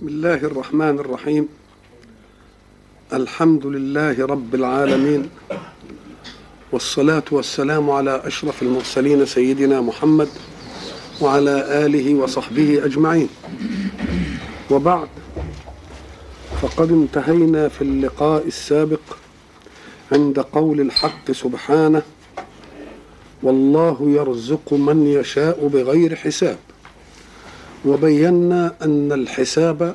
[0.00, 1.48] بسم الله الرحمن الرحيم.
[3.12, 5.28] الحمد لله رب العالمين.
[6.72, 10.28] والصلاة والسلام على أشرف المرسلين سيدنا محمد
[11.20, 13.28] وعلى آله وصحبه أجمعين.
[14.70, 15.08] وبعد
[16.62, 19.04] فقد انتهينا في اللقاء السابق
[20.12, 22.02] عند قول الحق سبحانه
[23.42, 26.58] والله يرزق من يشاء بغير حساب.
[27.84, 29.94] وبينا أن الحساب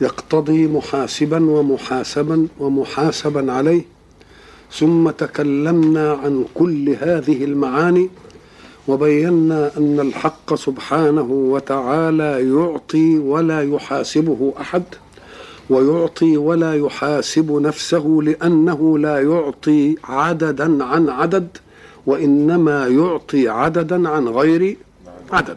[0.00, 3.84] يقتضي محاسبا ومحاسبا ومحاسبا عليه
[4.72, 8.08] ثم تكلمنا عن كل هذه المعاني
[8.88, 14.82] وبينا أن الحق سبحانه وتعالى يعطي ولا يحاسبه أحد
[15.70, 21.48] ويعطي ولا يحاسب نفسه لأنه لا يعطي عددا عن عدد
[22.06, 24.76] وإنما يعطي عددا عن غير
[25.32, 25.56] عدد.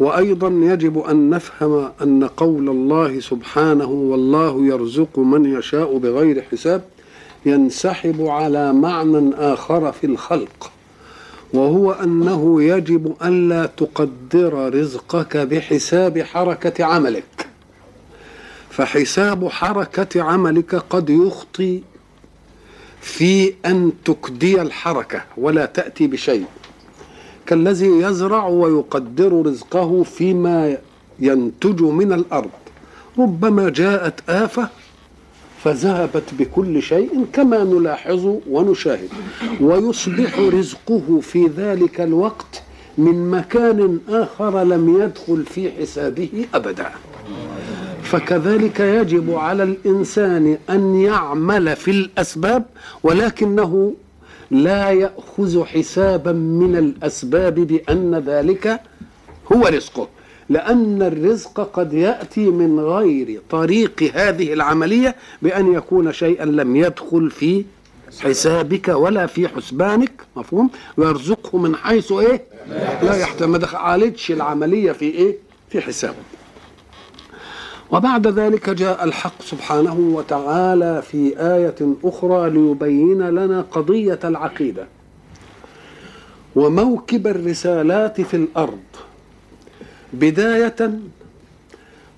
[0.00, 6.84] وأيضا يجب أن نفهم أن قول الله سبحانه والله يرزق من يشاء بغير حساب
[7.46, 10.70] ينسحب على معنى آخر في الخلق
[11.54, 17.48] وهو أنه يجب الا تقدر رزقك بحساب حركة عملك.
[18.70, 21.82] فحساب حركة عملك قد يخطي
[23.00, 26.44] في أن تكدي الحركة ولا تأتي بشيء.
[27.48, 30.78] كالذي يزرع ويقدر رزقه فيما
[31.20, 32.50] ينتج من الأرض.
[33.18, 34.68] ربما جاءت آفة
[35.64, 39.08] فذهبت بكل شيء كما نلاحظ ونشاهد.
[39.60, 42.62] ويصبح رزقه في ذلك الوقت
[42.98, 46.90] من مكان آخر لم يدخل في حسابه أبدا.
[48.02, 52.64] فكذلك يجب على الإنسان أن يعمل في الأسباب
[53.02, 53.92] ولكنه
[54.50, 58.80] لا يأخذ حسابا من الأسباب بأن ذلك
[59.52, 60.08] هو رزقه.
[60.48, 67.64] لأن الرزق قد يأتي من غير طريق هذه العملية بأن يكون شيئا لم يدخل في
[68.20, 72.42] حسابك ولا في حسبانك مفهوم؟ ويرزقه من حيث إيه؟
[73.02, 73.48] لا يحتمل.
[73.48, 75.36] ما دخلتش العملية في إيه؟
[75.70, 76.16] في حسابه.
[77.90, 84.86] وبعد ذلك جاء الحق سبحانه وتعالى في آية أخرى ليبين لنا قضية العقيدة.
[86.56, 88.78] وموكب الرسالات في الأرض
[90.12, 90.90] بداية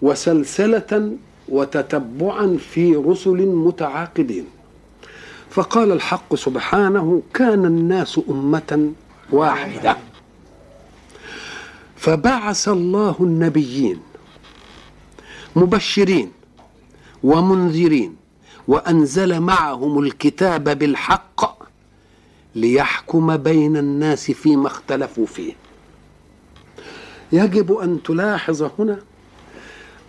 [0.03, 1.13] وسلسلة
[1.49, 4.45] وتتبعا في رسل متعاقبين
[5.51, 8.91] فقال الحق سبحانه كان الناس أمة
[9.33, 9.97] واحدة
[11.97, 13.99] فبعث الله النبيين
[15.57, 16.31] مبشرين
[17.23, 18.17] ومنذرين
[18.69, 21.61] وأنزل معهم الكتاب بالحق
[22.55, 25.53] ليحكم بين الناس فيما اختلفوا فيه.
[27.33, 28.99] يجب أن تلاحظ هنا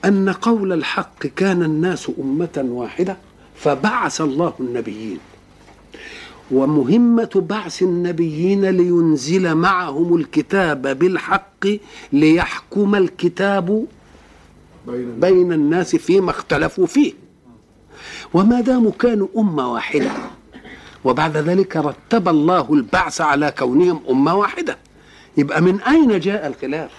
[0.06, 3.18] أن قول الحق كان الناس أمة واحدة
[3.56, 5.20] فبعث الله النبيين.
[6.52, 11.68] ومهمة بعث النبيين لينزل معهم الكتاب بالحق
[12.14, 13.86] ليحكم الكتاب
[15.18, 15.96] بين الناس.
[15.96, 17.14] فيما اختلفوا فيه.
[18.34, 20.12] وما داموا كانوا أمة واحدة
[21.04, 24.78] وبعد ذلك رتب الله البعث على كونهم أمة واحدة.
[25.38, 26.92] يبقى من أين جاء الخلاف؟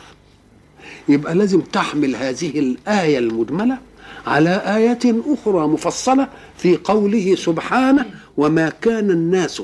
[1.09, 3.78] يبقى لازم تحمل هذه الآية المجملة
[4.26, 6.28] على آية أخرى مفصلة
[6.59, 8.06] في قوله سبحانه
[8.37, 9.62] وما كان الناس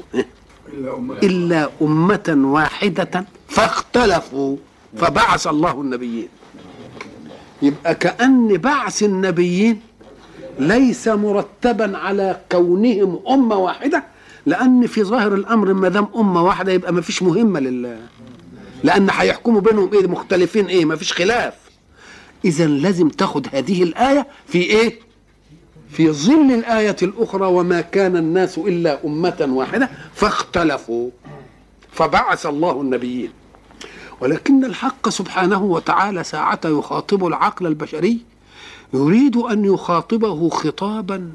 [1.23, 4.56] إلا أمة واحدة فاختلفوا
[4.97, 6.29] فبعث الله النبيين.
[7.62, 9.80] يبقى كأن بعث النبيين
[10.58, 14.04] ليس مرتبا على كونهم أمة واحدة
[14.46, 17.98] لأن في ظاهر الأمر ما دام أمة واحدة يبقى ما فيش مهمة لله
[18.84, 21.54] لأن هيحكموا بينهم إيه مختلفين إيه ما فيش خلاف.
[22.44, 24.98] إذا لازم تاخد هذه الآية في إيه؟
[25.90, 31.10] في ظل الآية الأخرى وما كان الناس إلا أمة واحدة فاختلفوا
[31.92, 33.30] فبعث الله النبيين.
[34.20, 38.19] ولكن الحق سبحانه وتعالى ساعة يخاطب العقل البشري
[38.94, 41.32] يريد أن يخاطبه خطابا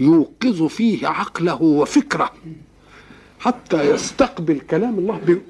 [0.00, 2.30] يوقظ فيه عقله وفكره
[3.40, 5.40] حتى يستقبل كلام الله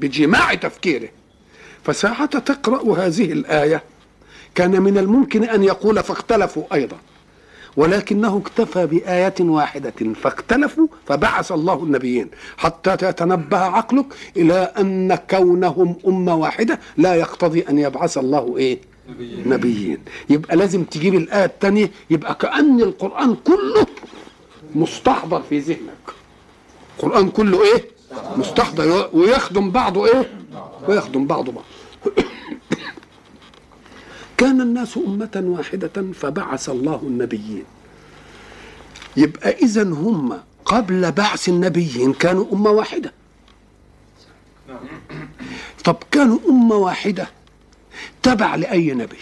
[0.00, 1.08] بجماع تفكيره.
[1.84, 3.82] فساعة تقرأ هذه الآية.
[4.54, 6.96] كان من الممكن أن يقول فاختلفوا أيضا.
[7.76, 12.28] ولكنه اكتفى بآية واحدة فاختلفوا فبعث الله النبيين.
[12.56, 14.06] حتى يتنبه عقلك
[14.36, 18.78] إلى أن كونهم أمة واحدة لا يقتضي أن يبعث الله إيه؟
[19.08, 19.98] نبيين, نبيين.
[20.30, 23.86] يبقى لازم تجيب الآية الثانية يبقى كأن القرآن كله
[24.74, 26.06] مستحضر في ذهنك.
[26.96, 27.84] القرآن كله إيه؟
[28.36, 30.30] مستحضر ويخدم بعضه إيه؟
[30.88, 31.64] ويخدم بعضه بعض.
[34.40, 37.64] كان الناس أمة واحدة فبعث الله النبيين.
[39.16, 43.12] يبقى إذا هم قبل بعث النبيين كانوا أمة واحدة.
[45.84, 47.28] طب كانوا أمة واحدة
[48.22, 49.16] تبع لأي نبي؟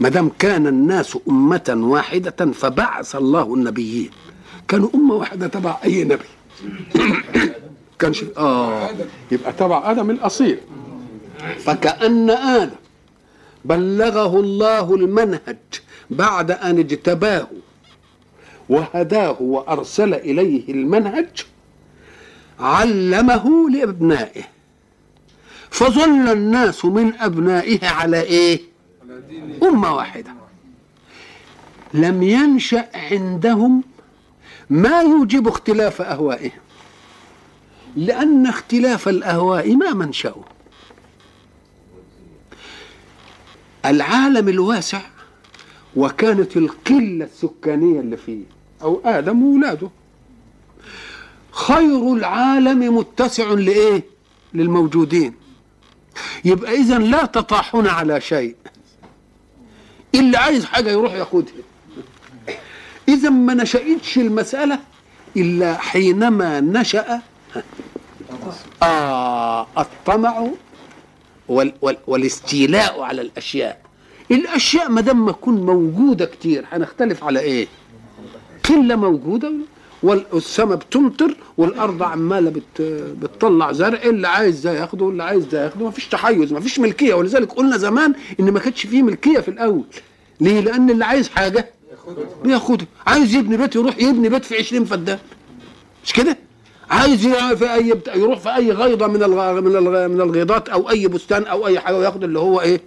[0.00, 4.10] ما دام كان الناس أمة واحدة فبعث الله النبيين
[4.68, 6.24] كانوا أمة واحدة تبع أي نبي؟
[7.98, 8.90] كانش آه.
[9.30, 10.58] يبقى تبع آدم الأصيل.
[11.58, 12.76] فكأن آدم
[13.64, 15.56] بلغه الله المنهج
[16.10, 17.46] بعد أن اجتباه
[18.68, 21.28] وهداه وأرسل إليه المنهج
[22.60, 24.42] علمه لأبنائه.
[25.70, 28.60] فظل الناس من أبنائه على إيه؟
[29.62, 30.30] أمة واحدة.
[31.94, 33.82] لم ينشأ عندهم
[34.70, 36.63] ما يوجب اختلاف أهوائهم.
[37.96, 40.44] لأن اختلاف الأهواء ما منشأه.
[43.86, 45.00] العالم الواسع
[45.96, 48.42] وكانت القلة السكانية اللي فيه
[48.82, 49.88] أو آدم وولاده
[51.50, 54.02] خير العالم متسع لإيه؟
[54.54, 55.34] للموجودين.
[56.44, 58.56] يبقى إذا لا تطاحن على شيء.
[60.14, 61.54] اللي عايز حاجة يروح ياخدها.
[63.08, 64.78] إذا ما نشأتش المسألة
[65.36, 67.22] إلا حينما نشأ
[68.82, 70.46] آه الطمع
[71.48, 73.80] وال وال والاستيلاء على الأشياء.
[74.30, 77.66] الأشياء ما دام تكون موجودة كتير هنختلف على إيه؟
[78.68, 79.52] قلة موجودة
[80.02, 82.82] والسماء بتمطر والأرض عمالة بت
[83.22, 85.84] بتطلع زرع اللي عايز ده ياخده واللي عايز ده ياخده.
[85.84, 87.14] ما فيش تحيز ما فيش ملكية.
[87.14, 89.84] ولذلك قلنا زمان إن ما كانش فيه ملكية في الأول.
[90.40, 91.70] ليه؟ لأن اللي عايز حاجة
[92.44, 95.18] بياخدها عايز يبني بيت يروح يبني بيت في 20 فدان.
[96.04, 96.36] مش كده؟
[96.90, 98.14] عايز في أي بتا...
[98.16, 99.60] يروح في أي غيضة من الغ...
[99.60, 100.08] من الغ...
[100.08, 102.80] من الغيضات أو أي بستان أو أي حاجة وياخد اللي هو إيه؟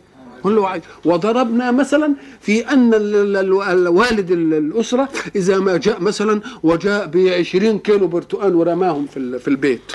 [0.46, 7.80] هو عايز وضربنا مثلا في أن الوالد الأسرة إذا ما جاء مثلا وجاء ب 20
[7.80, 9.92] كيلو برتقال ورماهم في في البيت.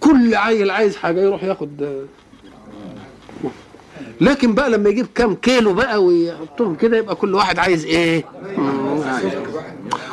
[0.00, 2.04] كل عيل عايز حاجة يروح ياخد
[4.20, 8.24] لكن بقى لما يجيب كام كيلو بقى ويحطهم كده يبقى كل واحد عايز إيه؟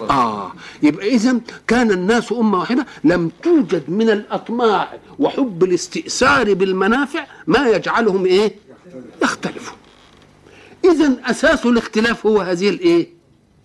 [0.09, 0.51] آه.
[0.83, 8.25] يبقى إذا كان الناس أمة واحدة لم توجد من الأطماع وحب الاستئثار بالمنافع ما يجعلهم
[8.25, 8.55] إيه؟
[9.23, 9.75] يختلفوا
[10.85, 13.07] إذا أساس الاختلاف هو هذه الإيه؟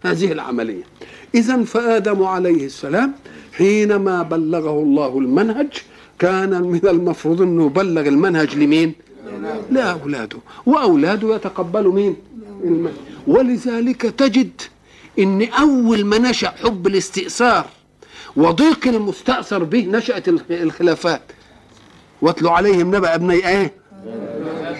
[0.02, 0.82] هذه العملية.
[1.34, 3.12] إذا فآدم عليه السلام
[3.52, 5.68] حينما بلغه الله المنهج
[6.18, 8.94] كان من المفروض إنه يبلغ المنهج لمين؟
[9.70, 12.16] لاولاده وأولاده يتقبلوا مين؟
[13.26, 14.60] ولذلك تجد
[15.18, 17.66] إن أول ما نشأ حب الاستئثار
[18.36, 21.22] وضيق المستأثر به نشأت الخلافات.
[22.22, 23.72] واتلوا عليهم نبأ ابني إيه؟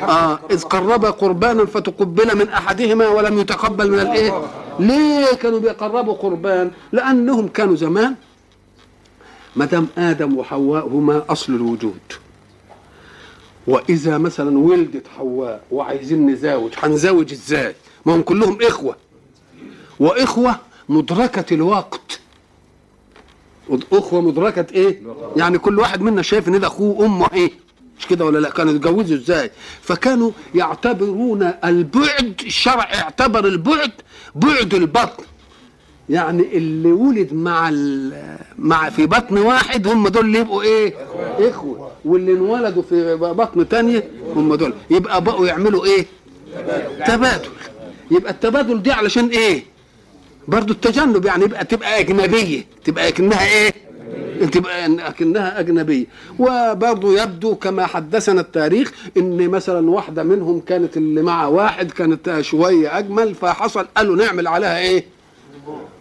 [0.02, 4.42] آه إذ قربا قربانا فتقبل من أحدهما ولم يتقبل من الإيه؟
[4.80, 8.14] ليه كانوا بيقربوا قربان؟ لأنهم كانوا زمان.
[9.56, 12.00] ما دام آدم وحواء هما أصل الوجود.
[13.68, 17.74] وإذا مثلا ولدت حواء وعايزين نزاوج هنزاوج إزاي؟
[18.06, 18.96] ما هم كلهم إخوة
[20.00, 20.56] وإخوة
[20.88, 22.20] مدركة الوقت
[23.92, 25.02] أخوة مدركة إيه؟
[25.36, 27.50] يعني كل واحد منا شايف إن ده أخوه أمه إيه؟
[27.98, 29.50] مش كده ولا لأ كانوا يتجوزوا إزاي
[29.82, 33.90] فكانوا يعتبرون البعد الشرع اعتبر البعد
[34.34, 35.24] بعد البطن
[36.10, 37.72] يعني اللي ولد مع
[38.58, 40.94] مع في بطن واحد هم دول اللي يبقوا إيه؟
[41.38, 41.90] إخوة.
[42.04, 44.74] واللي انولدوا في بطن تانية هم دول.
[44.90, 46.06] يبقى بقوا يعملوا إيه؟
[47.06, 47.48] تبادل.
[48.10, 49.62] يبقى التبادل دي علشان إيه؟
[50.48, 52.64] برضو التجنب يعني يبقى تبقى أجنبية.
[52.84, 53.72] تبقى أكنها إيه؟
[54.52, 56.06] تبقى أكنها أجنبية.
[56.38, 62.98] وبرضه يبدو كما حدثنا التاريخ إن مثلا واحدة منهم كانت اللي مع واحد كانت شوية
[62.98, 65.04] أجمل فحصل قالوا نعمل عليها إيه؟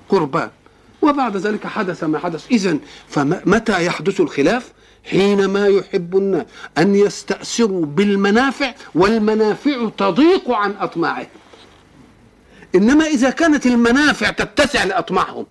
[0.10, 0.50] قربان.
[1.02, 2.46] وبعد ذلك حدث ما حدث.
[2.52, 4.72] اذا فمتى يحدث الخلاف؟
[5.04, 6.46] حينما يحب الناس
[6.78, 11.28] أن يستأثروا بالمنافع والمنافع تضيق عن أطماعهم.
[12.76, 15.46] إنما إذا كانت المنافع تتسع لأطماعهم.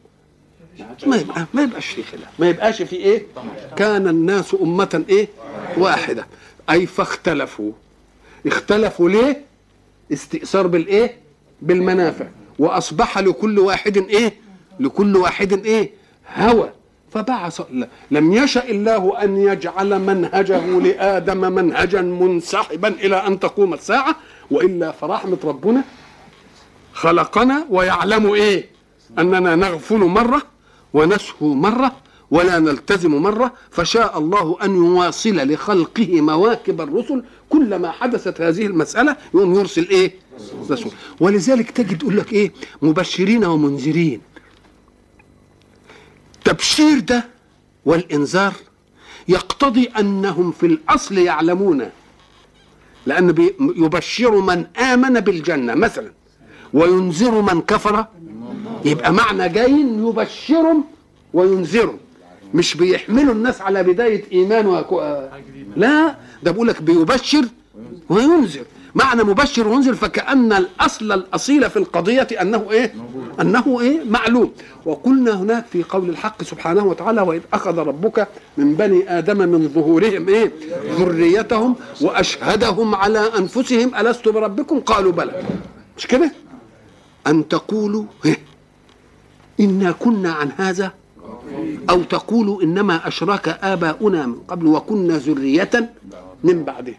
[1.06, 2.28] ما يبقى ما يبقاش في خلاف.
[2.38, 3.26] ما يبقاش في إيه؟
[3.76, 5.28] كان الناس أمة إيه؟
[5.76, 6.26] واحدة.
[6.70, 7.72] أي فاختلفوا.
[8.46, 9.44] اختلفوا ليه؟
[10.12, 11.16] استئثار بالإيه؟
[11.62, 12.26] بالمنافع.
[12.58, 14.45] وأصبح لكل واحد إيه؟
[14.80, 15.90] لكل واحد إيه؟
[16.34, 16.70] هوى.
[17.10, 17.60] فبعث
[18.10, 24.16] لم يشأ الله أن يجعل منهجه لآدم منهجا منسحبا إلى أن تقوم الساعة
[24.50, 25.84] وإلا فرحمة ربنا
[26.92, 28.66] خلقنا ويعلم إيه؟
[29.18, 30.42] أننا نغفل مرة
[30.94, 31.92] ونسهو مرة
[32.30, 39.54] ولا نلتزم مرة فشاء الله أن يواصل لخلقه مواكب الرسل كلما حدثت هذه المسألة يقوم
[39.54, 40.14] يرسل إيه؟
[40.70, 40.92] رسول.
[41.20, 42.52] ولذلك تجد يقول لك إيه؟
[42.82, 44.20] مبشرين ومنذرين.
[46.46, 47.24] تبشير ده
[47.84, 48.52] والإنذار
[49.28, 51.90] يقتضي أنهم في الأصل يعلمون
[53.06, 56.12] لأن يبشر من آمن بالجنة مثلا
[56.72, 58.06] وينذر من كفر
[58.84, 60.84] يبقى معنى جايين يبشرهم
[61.34, 61.98] وينذرهم.
[62.54, 65.00] مش بيحملوا الناس على بداية إيمان وكو...
[65.76, 67.44] لا ده بقول لك بيبشر
[68.08, 68.64] وينذر.
[68.96, 72.94] معنى مبشر وينذر فكأن الأصل الأصيل في القضية أنه إيه؟
[73.40, 74.52] أنه إيه؟ معلوم.
[74.84, 80.28] وقلنا هناك في قول الحق سبحانه وتعالى وإذ أخذ ربك من بني آدم من ظهورهم
[80.28, 80.52] إيه؟
[80.98, 85.42] ذريتهم وأشهدهم على أنفسهم ألست بربكم؟ قالوا بلى.
[85.98, 86.32] مش كده؟
[87.26, 88.38] أن تقولوا إيه؟
[89.60, 90.92] إنا كنا عن هذا
[91.90, 95.90] أو تقولوا إنما أشرك آباؤنا من قبل وكنا ذرية
[96.44, 96.94] من بعده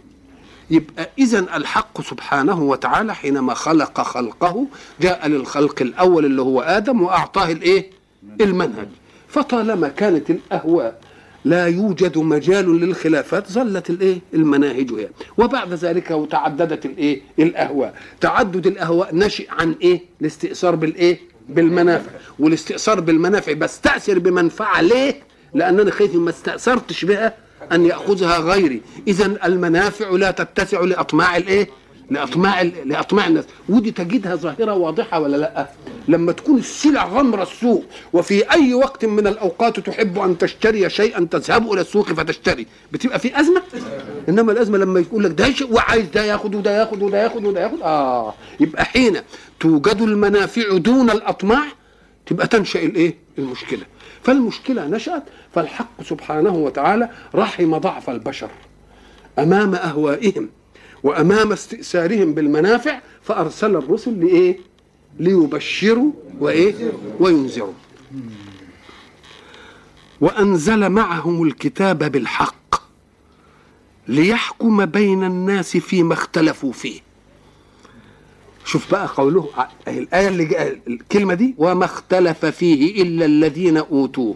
[0.69, 4.65] يبقى إذا الحق سبحانه وتعالى حينما خلق خلقه
[5.01, 7.89] جاء للخلق الأول اللي هو آدم وأعطاه الإيه؟
[8.41, 8.87] المنهج.
[9.27, 11.01] فطالما كانت الأهواء
[11.45, 15.09] لا يوجد مجال للخلافات ظلت الإيه؟ المناهج هي.
[15.37, 17.95] وبعد ذلك وتعددت الإيه؟ الأهواء.
[18.21, 21.19] تعدد الأهواء نشئ عن إيه؟ الاستئثار بالإيه؟
[21.49, 22.11] بالمنافع.
[22.39, 25.19] والاستئثار بالمنافع بستأثر بمنفعة ليه
[25.53, 27.33] لأنني خايف ما استأثرتش بها
[27.71, 28.81] أن يأخذها غيري.
[29.07, 31.69] إذا المنافع لا تتسع لأطماع الإيه؟
[32.11, 33.45] لأطماع لأطماع الناس.
[33.69, 35.69] ودي تجدها ظاهرة واضحة ولا لأ؟
[36.07, 37.83] لما تكون السلع غمر السوق
[38.13, 42.67] وفي أي وقت من الأوقات تحب أن تشتري شيئا تذهب إلى السوق فتشتري.
[42.91, 43.61] بتبقى في أزمة؟
[44.29, 47.61] إنما الأزمة لما يقول لك ده شيء وعايز ده ياخد وده ياخد وده ياخد وده
[47.61, 48.33] ياخد آه.
[48.59, 49.17] يبقى حين
[49.59, 51.63] توجد المنافع دون الأطماع
[52.25, 53.81] تبقى تنشأ الإيه؟ المشكلة.
[54.27, 55.23] فالمشكلة نشأت
[55.55, 58.49] فالحق سبحانه وتعالى رحم ضعف البشر
[59.39, 60.49] أمام أهوائهم
[61.03, 64.59] وأمام استئثارهم بالمنافع فأرسل الرسل لإيه؟
[65.19, 67.73] ليبشروا وإيه؟ وينذروا.
[70.21, 72.81] وأنزل معهم الكتاب بالحق
[74.07, 76.99] ليحكم بين الناس فيما اختلفوا فيه.
[78.67, 79.49] شوف بقى قوله
[79.87, 84.35] الآية اللي الكلمة دي وما اختلف فيه إلا الذين أوتوه.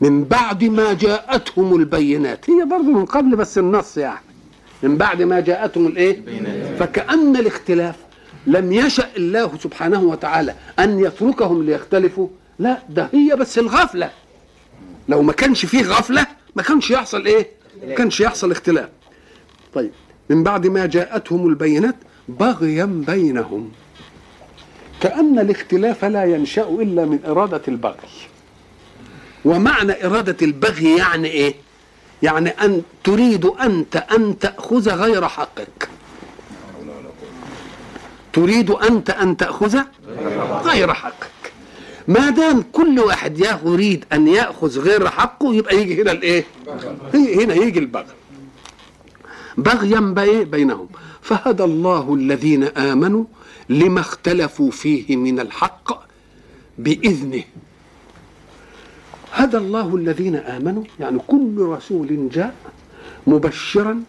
[0.00, 2.50] من بعد ما جاءتهم البينات.
[2.50, 4.20] هي برضه من قبل بس النص يعني.
[4.82, 6.22] من بعد ما جاءتهم الإيه؟
[6.78, 7.94] فكأن الاختلاف
[8.46, 12.28] لم يشأ الله سبحانه وتعالى أن يتركهم ليختلفوا.
[12.58, 14.10] لا ده هي بس الغفلة.
[15.08, 16.26] لو ما كانش فيه غفلة
[16.56, 17.48] ما كانش يحصل إيه؟
[17.88, 18.88] ما كانش يحصل اختلاف.
[19.74, 19.90] طيب.
[20.30, 21.96] من بعد ما جاءتهم البينات
[22.28, 23.70] بغيا بينهم.
[25.00, 27.96] كأن الاختلاف لا ينشأ إلا من إرادة البغي.
[29.44, 31.54] ومعنى إرادة البغي يعني إيه؟
[32.22, 35.88] يعني أن تريد أنت أن تأخذ غير حقك.
[38.32, 39.80] تريد أنت أن تأخذ
[40.64, 41.52] غير حقك.
[42.08, 46.44] ما دام كل واحد يريد أن يأخذ غير حقه يبقى يجي هنا الإيه؟
[47.14, 48.04] هنا يجي البغي.
[49.58, 50.00] بغيا
[50.54, 50.88] بينهم.
[51.22, 53.24] فهدى الله الذين آمنوا
[53.68, 56.08] لما اختلفوا فيه من الحق
[56.78, 57.42] بإذنه.
[59.32, 62.54] هدى الله الذين آمنوا يعني كل رسول جاء
[63.26, 64.02] مبشرا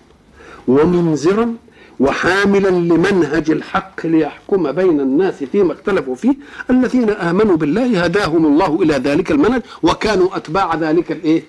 [0.67, 1.53] ومنذرا
[1.99, 6.35] وحاملا لمنهج الحق ليحكم بين الناس فيما اختلفوا فيه.
[6.69, 11.43] الذين آمنوا بالله هداهم الله إلى ذلك المنهج وكانوا أتباع ذلك الإيه؟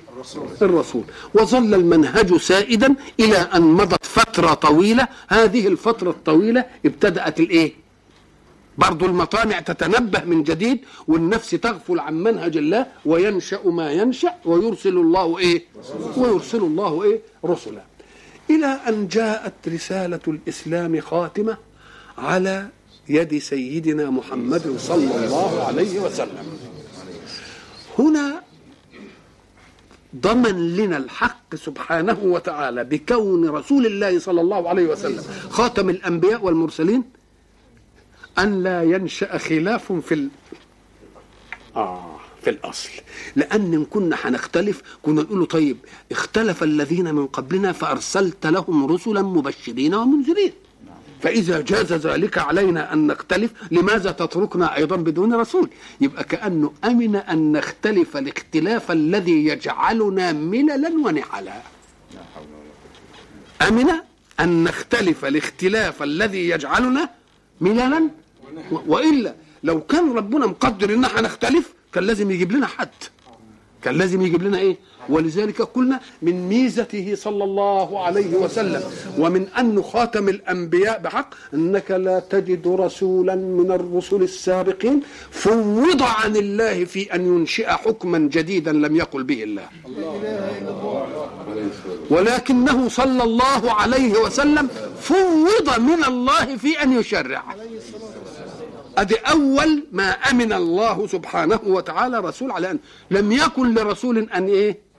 [0.62, 1.04] الرسول.
[1.34, 5.08] وظل المنهج سائدا إلى أن مضت فترة طويلة.
[5.28, 7.72] هذه الفترة الطويلة ابتدأت الإيه؟
[8.78, 15.38] برضو المطامع تتنبه من جديد والنفس تغفل عن منهج الله وينشأ ما ينشأ ويرسل الله
[15.38, 15.64] إيه؟
[16.16, 17.82] ويرسل الله إيه؟ رسلا.
[18.50, 21.56] إلى أن جاءت رسالة الإسلام خاتمة
[22.18, 22.68] على
[23.08, 26.46] يد سيدنا محمد صلى الله عليه وسلم.
[27.98, 28.29] هنا
[30.17, 37.02] ضمن لنا الحق سبحانه وتعالى بكون رسول الله صلى الله عليه وسلم خاتم الأنبياء والمرسلين
[38.38, 40.29] أن لا ينشأ خلاف في ال...
[41.76, 42.90] آه في الأصل.
[43.37, 45.76] لأن إن كنا هنختلف كنا نقول طيب
[46.12, 50.52] اختلف الذين من قبلنا فأرسلت لهم رسلا مبشرين ومنذرين.
[51.22, 55.68] فإذا جاز ذلك علينا أن نختلف لماذا تتركنا أيضا بدون رسول؟
[56.00, 61.52] يبقى كأنه أمن أن نختلف الاختلاف الذي يجعلنا مللا ونحلا
[63.68, 63.86] أمن
[64.40, 67.10] أن نختلف الاختلاف الذي يجعلنا
[67.60, 68.08] مللا
[68.70, 72.88] وإلا لو كان ربنا مقدر إن إحنا نختلف كان لازم يجيب لنا حد.
[73.82, 74.76] كان لازم يجيب لنا إيه؟
[75.11, 78.83] ولذلك قلنا من ميزته صلى الله عليه وسلم
[79.19, 85.00] ومن أنه خاتم الأنبياء بحق أنك لا تجد رسولا من الرسل السابقين
[85.31, 89.69] فوض عن الله في أن ينشئ حكما جديدا لم يقل به الله.
[92.11, 94.69] ولكنه صلى الله عليه وسلم
[95.00, 97.45] فوض من الله في أن يشرع.
[98.99, 102.79] أدي أول ما أمن الله سبحانه وتعالى رسول على أن
[103.11, 104.89] لم يكن لرسول أن إيه؟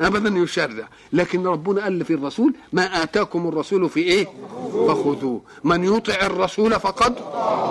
[0.00, 0.88] ابدا يشرع.
[1.12, 4.26] لكن ربنا قال في الرسول ما آتاكم الرسول في إيه؟
[4.72, 5.40] فخذوه.
[5.64, 7.18] من يطع الرسول فقد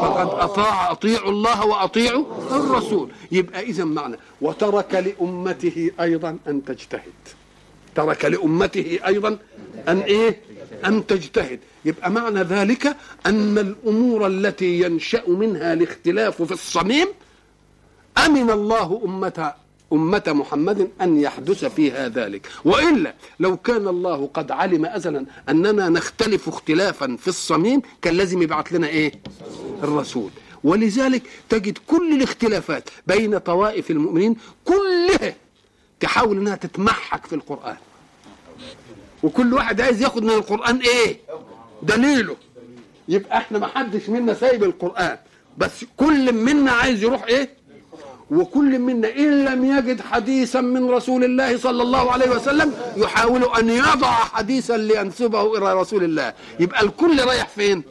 [0.02, 3.10] فقد أطاع أطيعوا الله وأطيعوا الرسول.
[3.32, 4.16] يبقى اذا معنى.
[4.42, 7.14] وترك لأمته أيضا أن تجتهد.
[7.96, 9.38] ترك لأمته أيضا
[9.88, 10.42] أن إيه؟
[10.86, 11.60] أن تجتهد.
[11.86, 12.96] يبقى معنى ذلك
[13.26, 17.08] أن الأمور التي ينشأ منها الاختلاف في الصميم
[18.26, 19.54] أمن الله امه
[19.94, 22.48] أمة محمد أن يحدث فيها ذلك.
[22.66, 28.74] وإلا لو كان الله قد علم أزلا أننا نختلف اختلافا في الصميم كان لازم يبعث
[28.74, 29.12] لنا إيه؟
[29.84, 30.30] الرسول.
[30.64, 35.36] ولذلك تجد كل الاختلافات بين طوائف المؤمنين كلها
[36.00, 37.78] تحاول إنها تتمحك في القرآن.
[39.24, 41.20] وكل واحد عايز ياخد من القرآن إيه؟
[41.84, 42.36] دليله.
[43.08, 45.18] يبقى إحنا ما حدش منا سايب القرآن
[45.58, 47.50] بس كل منا عايز يروح إيه؟
[48.32, 53.70] وكل منا إن لم يجد حديثا من رسول الله صلى الله عليه وسلم يحاول أن
[53.70, 56.34] يضع حديثا لينسبه إلى رسول الله.
[56.60, 57.84] يبقى الكل رايح فين؟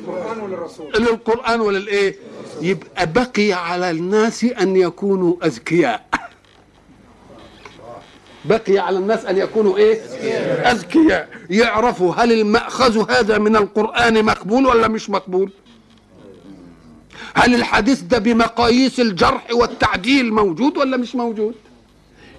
[0.00, 2.16] القرآن ولا الرسول للقران وللايه
[2.62, 6.08] يبقى بقي على الناس أن يكونوا اذكياء
[8.44, 9.94] بقي على الناس أن يكونوا إيه؟
[10.72, 15.50] اذكياء يعرفوا هل المأخذ هذا من القرآن مقبول ولا مش مقبول؟
[17.34, 21.54] هل الحديث ده بمقاييس الجرح والتعديل موجود ولا مش موجود؟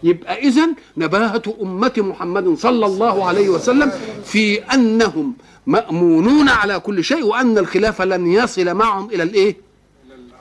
[0.04, 0.68] يبقى اذا
[0.98, 3.92] نباهة أمة محمد صلى الله عليه وسلم
[4.26, 5.34] في أنهم
[5.68, 9.56] مأمونون على كل شيء وأن الخلاف لن يصل معهم إلى الإيه؟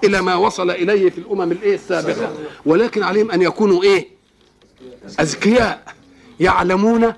[0.04, 2.32] إلى ما وصل إليه في الأمم الإيه السابقة.
[2.66, 4.08] ولكن عليهم أن يكونوا إيه؟
[5.20, 5.82] أذكياء
[6.40, 7.12] يعلمون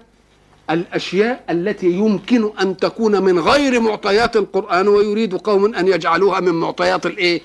[0.70, 7.06] الأشياء التي يمكن أن تكون من غير معطيات القرآن ويريد قوم أن يجعلوها من معطيات
[7.06, 7.40] الإيه؟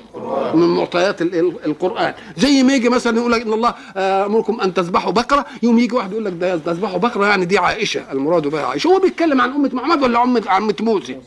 [0.53, 2.13] من معطيات ال- القرآن.
[2.37, 5.95] زي ما يجي مثلا يقول لك إن الله آه، أمركم أن تذبحوا بقرة يوم يجي
[5.95, 8.87] واحد يقول لك ده تذبحوا بقرة يعني دي عائشة المراد بها عائشة.
[8.87, 11.17] هو بيتكلم عن أمة محمد ولا امه عمة موسى؟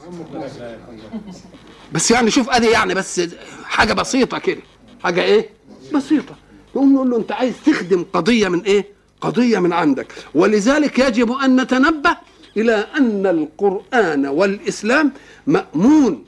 [1.92, 3.20] بس يعني شوف أدي يعني بس
[3.64, 4.61] حاجة بسيطة كده.
[5.04, 5.48] حاجة إيه؟
[5.94, 6.34] بسيطة.
[6.76, 10.07] نقوم نقول له أنت عايز تخدم قضية من إيه؟ قضية من عندك.
[10.35, 12.16] ولذلك يجب أن نتنبه
[12.57, 15.12] إلى أن القرآن والإسلام
[15.46, 16.24] مأمون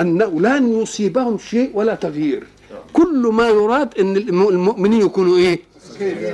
[0.00, 2.46] انه لن يصيبهم شيء ولا تغيير.
[2.92, 5.58] كل ما يراد إن الم- المؤمنين يكونوا إيه؟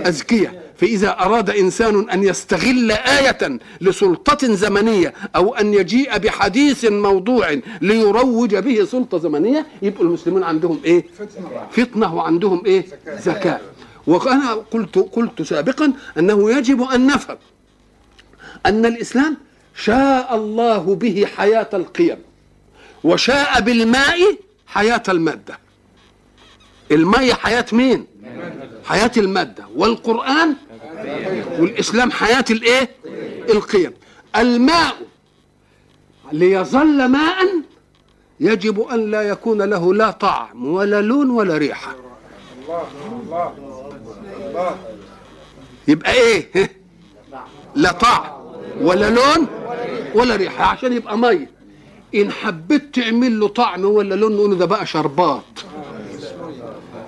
[0.06, 8.54] اذكياء فإذا أراد إنسان أن يستغل آية لسلطة زمنية أو أن يجيء بحديث موضوع ليروج
[8.56, 11.04] به سلطة زمنية يبقوا المسلمون عندهم إيه؟
[11.70, 12.14] فتنة.
[12.14, 13.60] وعندهم إيه؟ ذكاء
[14.06, 17.36] وأنا قلت قلت سابقا أنه يجب أن نفهم
[18.66, 19.36] أن الإسلام
[19.76, 22.18] شاء الله به حياة القيم
[23.04, 24.18] وشاء بالماء
[24.66, 25.58] حياة المادة.
[26.90, 28.06] الماء حياة مين؟
[28.84, 29.64] حياة المادة.
[29.76, 30.54] والقرآن
[31.58, 32.90] والإسلام حياة الإيه؟
[33.50, 33.92] القيم.
[34.36, 34.94] الماء
[36.32, 37.36] ليظل ماء
[38.40, 41.56] يجب أن لا يكون له لا طعم ولا لون ولا
[42.68, 42.86] الله
[43.22, 43.71] الله الله
[45.88, 46.48] يبقى إيه؟
[47.74, 48.30] لا طعم
[48.80, 49.46] ولا لون
[50.14, 51.50] ولا ريحة عشان يبقى ميه
[52.14, 55.42] إن حبيت تعمل له طعم ولا لون نقول ده بقى شربات.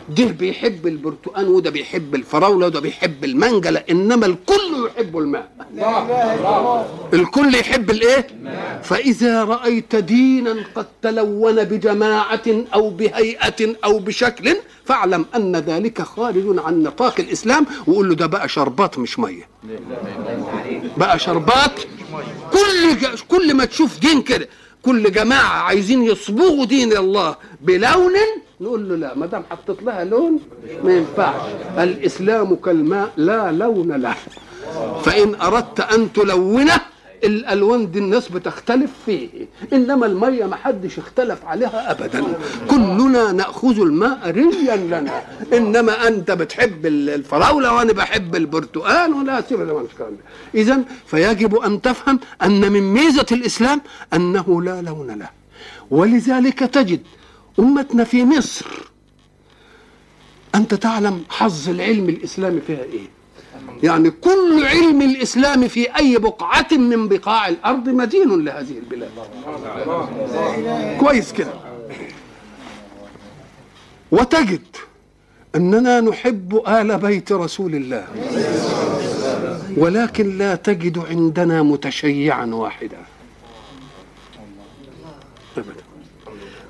[0.09, 5.49] ده بيحب البرتقال وده بيحب الفراولة وده بيحب المانجا انما الكل يحب الماء
[7.15, 8.27] الكل يحب الإيه؟
[8.83, 12.43] فإذا رأيت دينا قد تلون بجماعة
[12.75, 18.49] أو بهيئة أو بشكل فاعلم أن ذلك خارج عن نطاق الإسلام وقول له ده بقى
[18.49, 19.49] شربات مش مية.
[20.97, 21.81] بقى شربات؟
[22.53, 23.09] كل.
[23.29, 24.49] كل ما تشوف دين كده
[24.83, 28.13] كل جماعة عايزين يصبغوا دين الله بلون
[28.61, 30.39] نقول له لا ما دام حطيت لها لون
[30.85, 31.51] ما ينفعش.
[31.79, 34.15] الإسلام كالماء لا لون له.
[35.05, 36.81] فإن أردت أن تلونه
[37.25, 39.29] الألوان دي الناس بتختلف فيه.
[39.73, 42.25] إنما المية ما حدش اختلف عليها ابدا.
[42.71, 45.23] كلنا نأخذ الماء ريا لنا.
[45.53, 49.87] إنما أنت بتحب الفراولة وأنا بحب البرتقال ولا سيب
[50.55, 53.81] اذا فيجب أن تفهم أن من ميزة الإسلام
[54.15, 55.29] أنه لا لون له.
[55.91, 57.01] ولذلك تجد
[57.59, 58.67] أمتنا في مصر.
[60.55, 63.15] أنت تعلم حظ العلم الإسلامي فيها إيه؟
[63.83, 69.11] يعني كل علم الاسلام في أي بقعة من بقاع الأرض مدين لهذه البلاد.
[71.01, 71.53] كويس كده.
[74.13, 74.63] وتجد
[75.55, 78.07] أننا نحب آل بيت رسول الله
[79.77, 82.99] ولكن لا تجد عندنا متشيعا واحدا.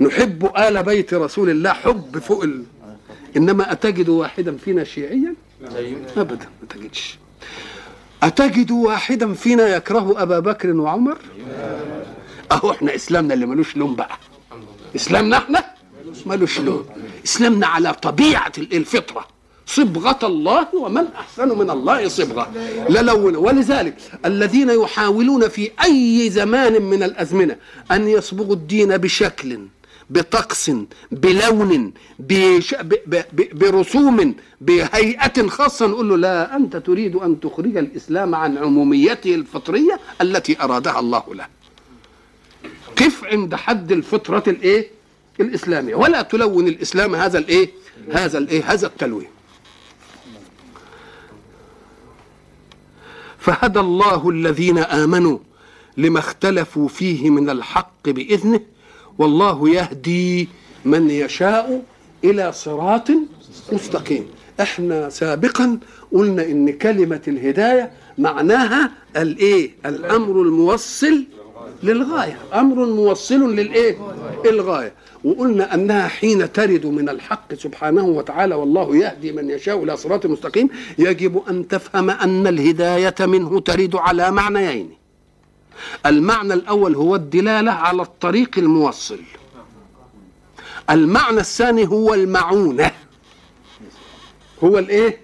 [0.01, 2.65] نحب آل بيت رسول الله حب فوق ال...
[3.37, 5.35] إنما أتجد واحدا فينا شيعيا؟
[6.17, 7.19] أبدا ما تجدش
[8.23, 11.19] أتجد واحدا فينا يكره أبا بكر وعمر؟
[12.53, 14.19] أهو إحنا إسلامنا اللي ملوش لون بقى.
[14.97, 15.65] إسلامنا إحنا
[16.27, 16.87] ملوش لون
[17.25, 19.27] إسلامنا على طبيعة الفطرة.
[19.67, 22.53] صبغة الله ومن أحسن من الله صبغة.
[22.89, 27.57] لا ولذلك الذين يحاولون في أي زمان من الأزمنة
[27.91, 29.59] أن يصبغوا الدين بشكل
[30.11, 30.71] بطقس
[31.13, 32.75] بلون بش...
[32.75, 32.95] ب...
[33.07, 33.59] ب...
[33.59, 35.87] برسوم بهيئة خاصة.
[35.87, 41.47] نقول له لا أنت تريد أن تخرج الإسلام عن عموميته الفطرية التي أرادها الله له.
[42.97, 44.89] قف عند حد الفطرة الإيه؟
[45.41, 45.95] الإسلامية.
[45.95, 47.71] ولا تلون الإسلام هذا الإيه؟
[48.13, 49.29] هذا الإيه؟ هذا التلوين.
[53.39, 55.39] فهدى الله الذين آمنوا
[55.97, 58.61] لما اختلفوا فيه من الحق بإذنه
[59.19, 60.49] والله يهدي
[60.85, 61.83] من يشاء
[62.25, 63.09] إلى صراط
[63.73, 64.27] مستقيم.
[64.61, 65.79] إحنا سابقا
[66.13, 71.25] قلنا إن كلمة الهداية معناها الإيه؟ الأمر الموصل
[71.83, 72.39] للغاية.
[72.55, 73.97] أمر موصل للإيه؟
[74.47, 74.93] الغاية.
[75.25, 80.69] وقلنا أنها حين ترد من الحق سبحانه وتعالى والله يهدي من يشاء إلى صراط مستقيم
[80.99, 85.04] يجب أن تفهم أن الهداية منه ترد على معنيين.
[86.07, 89.21] المعنى الأول هو الدلالة على الطريق الموصل.
[90.91, 92.93] المعنى الثاني هو المعونة.
[94.65, 95.21] هو الإيه؟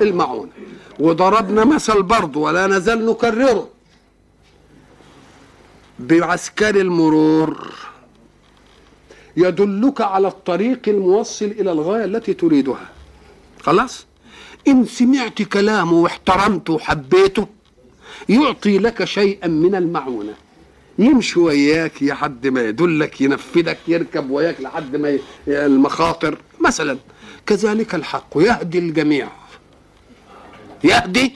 [0.00, 0.50] المعونة.
[0.98, 3.68] وضربنا مثل برضه ولا نزال نكرره.
[5.98, 7.72] بعسكري المرور.
[9.36, 12.88] يدلك على الطريق الموصل إلى الغاية التي تريدها.
[13.62, 14.06] خلاص؟
[14.68, 17.46] إن سمعت كلامه واحترمته وحبيته
[18.28, 20.34] يعطي لك شيئا من المعونة.
[20.98, 25.18] يمشي وياك لحد ما يدلك ينفذك يركب وياك لحد ما.
[25.48, 26.38] المخاطر.
[26.60, 26.96] مثلا
[27.46, 28.36] كذلك الحق.
[28.36, 29.28] يهدي الجميع.
[30.84, 31.32] يهدي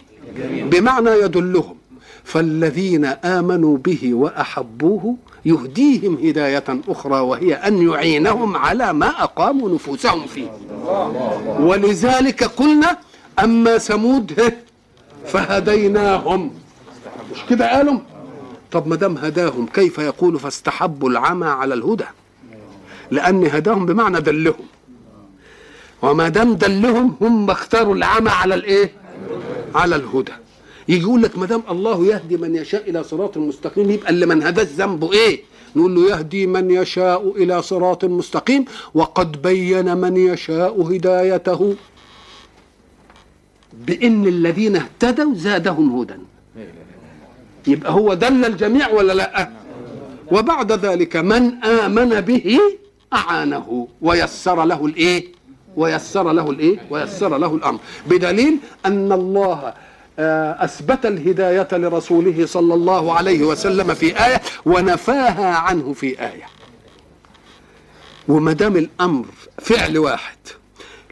[0.71, 1.77] بمعنى يدلهم.
[2.25, 10.51] فالذين آمنوا به وأحبوه يهديهم هداية أخرى وهي أن يعينهم على ما أقاموا نفوسهم فيه.
[11.61, 12.99] ولذلك قلنا
[13.39, 14.33] أما ثمود
[15.27, 16.51] فهديناهم.
[17.33, 17.99] مش كده قالوا؟
[18.73, 22.05] طب ما دام هداهم كيف يقول فاستحبوا العمى على الهدى؟
[23.11, 24.67] لأن هداهم بمعنى دلهم.
[26.03, 28.93] وما دام دلهم هم اختاروا العمى على الإيه؟
[29.75, 30.33] على الهدى.
[30.89, 34.43] يجي يقول لك ما دام الله يهدي من يشاء إلى صراط مستقيم يبقى اللي من
[34.43, 35.43] هداش ذنبه إيه؟
[35.77, 41.75] نقول له يهدي من يشاء إلى صراط مستقيم وقد بين من يشاء هدايته.
[43.87, 46.15] بإن الذين اهتدوا زادهم هدى
[47.67, 49.51] يبقى هو دل الجميع ولا لأ؟
[50.33, 52.59] وبعد ذلك من آمن به
[53.13, 53.89] أعانه.
[54.03, 55.25] ويسر له الإيه؟
[55.77, 57.81] ويسر له الإيه؟ ويسر له الأمر.
[58.07, 59.75] بدليل أن الله
[60.59, 66.47] أثبت الهداية لرسوله صلى الله عليه وسلم في آية ونفاها عنه في آية.
[68.29, 69.25] وما دام الأمر
[69.59, 70.37] فعل واحد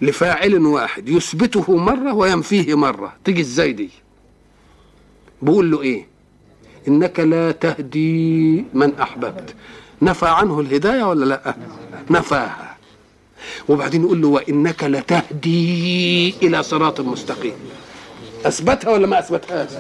[0.03, 3.13] لفاعل واحد يثبته مرة وينفيه مرة.
[3.25, 3.91] تيجي إزاي دي؟
[5.43, 6.07] بقول له إيه؟
[6.89, 9.55] إنك لا تهدي من أحببت.
[10.03, 11.55] نفى عنه الهداية ولا لأ؟
[12.11, 12.77] نفاها.
[13.69, 17.55] وبعدين يقول له وإنك لتهدي إلى صراط مستقيم.
[18.45, 19.71] أثبتها ولا ما أثبتهاش؟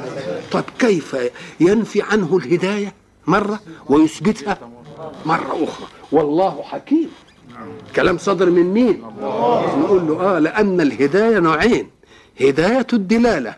[0.52, 1.16] طب كيف
[1.61, 2.94] ينفي عنه الهداية
[3.26, 4.59] مرة ويثبتها
[5.26, 7.11] مرة أخرى؟ والله حكيم.
[7.96, 9.02] كلام صدر من مين؟
[9.80, 11.88] نقول له آه لأن الهداية نوعين
[12.40, 13.54] هداية الدلالة.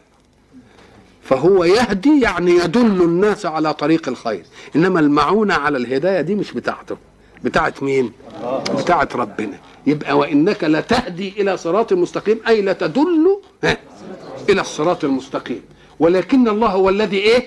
[1.22, 4.42] فهو يهدي يعني يدل الناس على طريق الخير.
[4.76, 6.96] إنما المعونة على الهداية دي مش بتاعته.
[7.44, 8.12] بتاعت مين؟
[8.78, 9.58] بتاعت ربنا.
[9.86, 13.40] يبقى وإنك لتهدي إلى صراط مستقيم أي لتدل
[14.48, 15.62] إلى الصراط المستقيم.
[15.98, 17.46] ولكن الله هو الذي إيه؟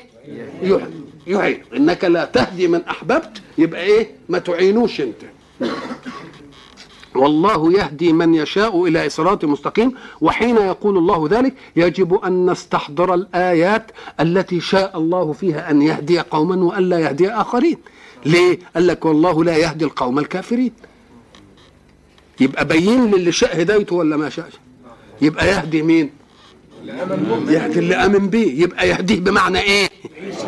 [1.27, 5.21] يعين إنك لا تهدي من أحببت يبقى إيه؟ ما تعينوش أنت.
[7.15, 13.91] والله يهدي من يشاء إلى صراط مستقيم وحين يقول الله ذلك يجب أن نستحضر الآيات
[14.19, 17.77] التي شاء الله فيها أن يهدي قوما والا يهدي آخرين.
[18.25, 20.71] ليه؟ قال لك والله لا يهدي القوم الكافرين.
[22.39, 24.53] يبقى بين للي شاء هدايته ولا ما شاءش؟
[25.21, 26.09] يبقى يهدي مين؟
[27.47, 29.89] يهدي اللي آمن به يبقى يهديه بمعنى إيه؟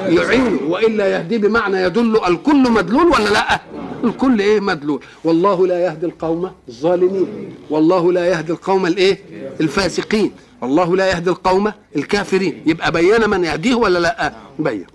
[0.07, 0.59] يعينه.
[0.67, 3.61] وإلا يهديه بمعنى يدل الكل مدلول ولا لأ؟
[4.07, 4.99] الكل إيه مدلول.
[5.23, 7.55] والله لا يهدي القوم الظالمين.
[7.69, 9.19] والله لا يهدي القوم الإيه؟
[9.61, 10.31] الفاسقين.
[10.61, 12.63] والله لا يهدي القوم الكافرين.
[12.65, 14.85] يبقى بين من يهديه ولا لأ؟ بين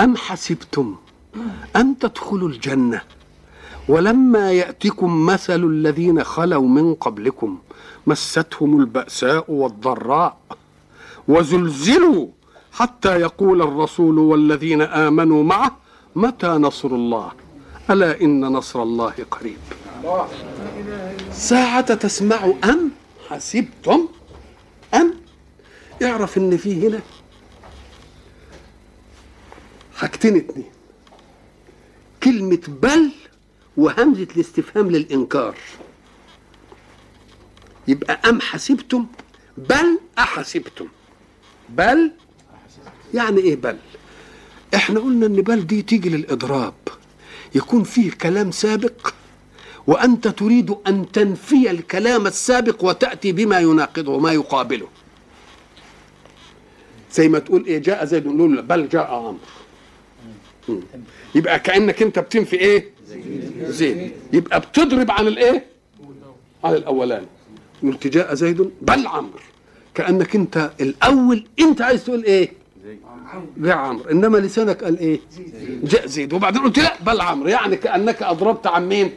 [0.00, 0.96] أم حسبتم
[1.76, 3.00] أن تدخلوا الجنة
[3.88, 7.58] ولما يأتكم مثل الذين خلوا من قبلكم
[8.06, 10.36] مستهم البأساء والضراء
[11.28, 12.26] وزلزلوا
[12.72, 15.76] حتى يقول الرسول والذين آمنوا معه
[16.16, 17.32] متى نصر الله؟
[17.90, 19.58] ألا إن نصر الله قريب.
[21.32, 22.90] ساعة تسمع أم؟
[23.28, 24.08] حسبتم.
[24.94, 25.14] أم؟
[26.02, 27.00] اعرف إن في هنا.
[29.96, 30.70] حاجتين اتنين
[32.22, 33.10] كلمة بل
[33.76, 35.56] وهمزة الاستفهام للإنكار.
[37.88, 39.06] يبقى أم حسبتم؟
[39.58, 40.88] بل أحسبتم.
[41.68, 42.12] بل؟
[43.14, 43.78] يعني إيه بل؟
[44.76, 46.74] إحنا قلنا إن بل دي تيجي للإضراب.
[47.54, 49.08] يكون فيه كلام سابق
[49.86, 54.88] وأنت تريد أن تنفي الكلام السابق وتأتي بما يناقضه وما يقابله.
[57.12, 59.38] زي ما تقول إيه جاء زيد نقول بل جاء عمرو.
[61.34, 62.90] يبقى كأنك أنت بتنفي إيه؟
[63.62, 64.12] زيد.
[64.32, 65.66] يبقى بتضرب عن الإيه؟
[66.64, 67.26] عن الأولاني.
[67.82, 69.40] قلت جاء زيد بل عمرو.
[69.94, 72.52] كأنك أنت الأول أنت عايز تقول إيه؟
[73.56, 74.10] جاء عمرو.
[74.10, 75.20] إنما لسانك قال إيه؟
[75.82, 76.32] جاء زيد.
[76.32, 77.48] وبعدين قلت لا بل عمرو.
[77.48, 79.14] يعني كأنك أضربت عن مين؟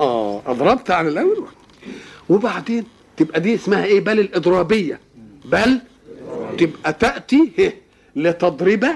[0.00, 1.46] آه أضربت عن الأول.
[2.28, 2.84] وبعدين
[3.16, 5.00] تبقى دي اسمها إيه؟ بل الإضرابية.
[5.44, 5.80] بل
[6.58, 7.72] تبقى تأتي هه
[8.16, 8.86] لتضرب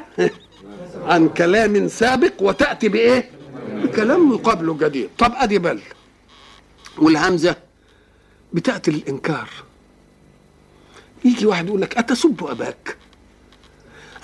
[1.04, 3.30] عن كلام سابق وتأتي بإيه؟
[3.74, 5.80] بكلام مقابله جديد طب أدي بل.
[6.98, 7.56] والهمزة
[8.52, 9.48] بتأتي للإنكار.
[11.24, 12.96] يجي واحد يقول لك أتسب أباك؟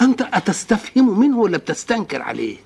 [0.00, 2.56] أنت أتستفهم منه ولا بتستنكر عليه؟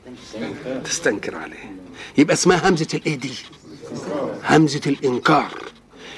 [0.84, 1.72] تستنكر عليه.
[2.18, 3.32] يبقى اسمها همزة الايه دي
[4.50, 5.54] همزة الإنكار.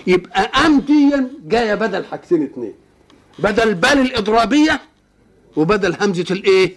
[0.07, 2.73] يبقى ام دي جاية بدل حاجتين اتنين.
[3.39, 4.81] بدل بل الإضرابية
[5.57, 6.73] وبدل همزة الإيه؟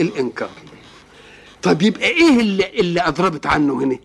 [0.00, 0.50] الإنكار.
[1.62, 3.98] طب يبقى إيه اللي اللي أضربت عنه هنا؟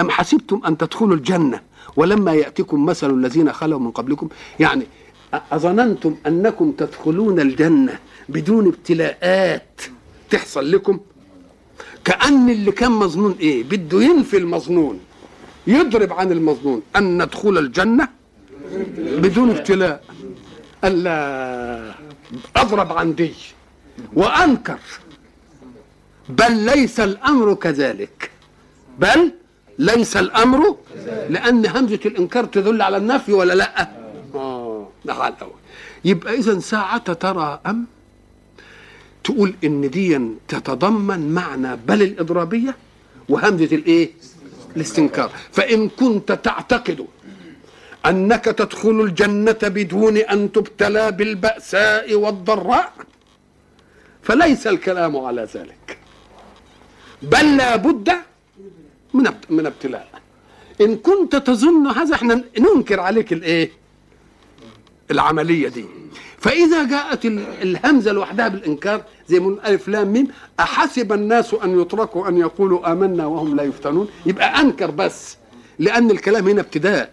[0.00, 1.60] أم حسبتم أن تدخلوا الجنة
[1.96, 4.28] ولما ياتكم مثل الذين خلوا من قبلكم؟
[4.60, 4.86] يعني
[5.52, 9.80] أظننتم أنكم تدخلون الجنة بدون ابتلاءات
[10.30, 11.00] تحصل لكم؟
[12.04, 15.00] كأن اللي كان مظنون إيه؟ بده ينفي المظنون
[15.66, 16.82] يضرب عن المظنون.
[16.96, 18.08] أن ندخل الجنة
[18.96, 20.04] بدون ابتلاء.
[20.84, 21.94] الا
[22.56, 23.32] أضرب عن دي
[24.14, 24.78] وأنكر.
[26.28, 28.30] بل ليس الأمر كذلك.
[28.98, 29.32] بل
[29.78, 30.76] ليس الأمر
[31.30, 33.88] لأن همزة الإنكار تدل على النفي ولا لأ؟ آه
[35.06, 35.60] ده على الأول
[36.04, 37.86] يبقى إذا ساعه ترى أم؟
[39.24, 42.76] تقول إن دي تتضمن معنى بل الإضرابية
[43.28, 44.10] وهمزة الإيه؟
[44.76, 45.30] الاستنكار.
[45.52, 47.06] فإن كنت تعتقد
[48.06, 52.92] أنك تدخل الجنة بدون أن تبتلى بالبأساء والضراء
[54.22, 55.98] فليس الكلام على ذلك.
[57.22, 58.08] بل لا بد
[59.14, 60.08] من من ابتلاء.
[60.80, 63.70] إن كنت تظن هذا إحنا ننكر عليك الإيه؟
[65.10, 65.84] العملية دي.
[66.38, 67.24] فإذا جاءت
[67.62, 70.28] الهمزة لوحدها بالإنكار زي ما ألف لام ميم
[70.60, 75.36] أحسب الناس أن يتركوا أن يقولوا آمنا وهم لا يفتنون؟ يبقى أنكر بس
[75.78, 77.10] لأن الكلام هنا ابتداء.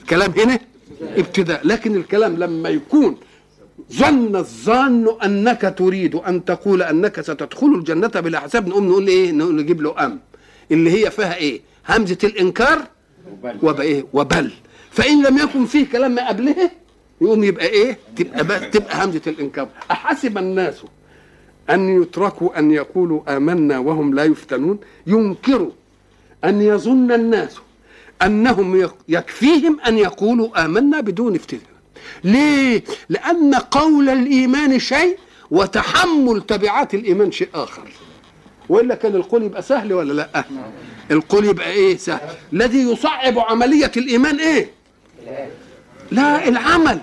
[0.00, 0.58] الكلام هنا
[1.02, 1.66] ابتداء.
[1.66, 3.16] لكن الكلام لما يكون
[3.92, 9.56] ظن الظان أنك تريد أن تقول أنك ستدخل الجنة بلا حساب نقوم نقول إيه؟ نقول
[9.56, 10.20] نجيب له أم.
[10.70, 12.78] اللي هي فيها إيه؟ همزة الإنكار
[13.62, 14.50] وبإيه وبل.
[14.90, 16.70] فإن لم يكن فيه كلام ما قبله
[17.22, 19.68] يقوم يبقى إيه؟ تبقى بقى تبقى همزة الإنكار.
[19.90, 20.82] أحسب الناس
[21.70, 25.70] أن يتركوا أن يقولوا آمنا وهم لا يفتنون؟ ينكروا
[26.44, 27.56] أن يظن الناس
[28.22, 31.60] أنهم يكفيهم أن يقولوا آمنا بدون افتتان
[32.24, 35.18] ليه؟ لأن قول الإيمان شيء
[35.50, 37.82] وتحمل تبعات الإيمان شيء آخر.
[38.68, 40.44] وإلا كان القول يبقى سهل ولا لأ؟
[41.10, 42.20] القول يبقى إيه؟ سهل.
[42.52, 44.70] الذي يصعب عملية الإيمان إيه؟
[46.10, 47.00] لا العمل.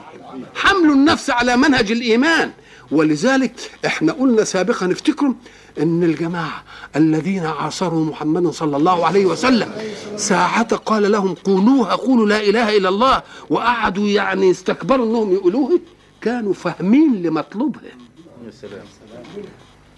[0.55, 2.51] حمل النفس على منهج الإيمان.
[2.91, 5.33] ولذلك إحنا قلنا سابقا افتكروا
[5.79, 6.63] إن الجماعة
[6.95, 9.71] الذين عاصروا محمدا صلى الله عليه وسلم
[10.17, 15.79] ساعة قال لهم قولوها قولوا لا إله إلا الله وقعدوا يعني استكبروا إنهم يقولوه
[16.21, 17.91] كانوا فاهمين لمطلوبها.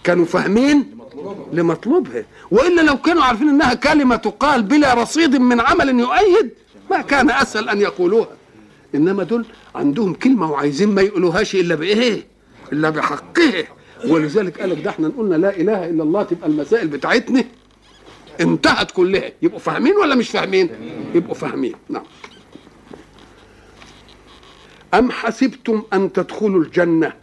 [0.04, 0.98] كانوا فاهمين
[1.54, 2.24] لمطلوبها.
[2.52, 6.50] وإلا لو كانوا عارفين إنها كلمة تقال بلا رصيد من عمل يؤيد
[6.92, 8.41] ما كان أسهل أن يقولوها.
[8.96, 12.28] إنما دول عندهم كلمة وعايزين ما يقولوهاش إلا بإيه؟
[12.74, 13.64] إلا بحقها
[14.08, 17.44] ولذلك قالك ده إحنا قلنا لا إله إلا الله تبقى المسائل بتاعتنا
[18.42, 19.32] انتهت كلها.
[19.42, 20.70] يبقوا فاهمين ولا مش فاهمين؟
[21.16, 21.74] يبقوا فاهمين.
[21.90, 22.04] نعم.
[24.94, 27.14] أم حسبتم أن تدخلوا الجنة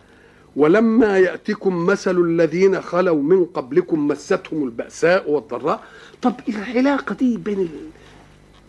[0.56, 5.84] ولما يأتكم مثل الذين خلوا من قبلكم مستهم البأساء والضراء؟
[6.22, 7.68] طب العلاقة دي بين.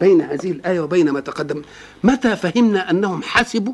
[0.01, 1.61] بين هذه الآية وبين ما تقدم.
[2.03, 3.73] متى فهمنا أنهم حسبوا؟